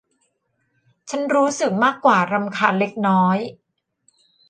[1.09, 3.37] ฉันรู้สึกมากกว่ารำคาญเล็กน้อย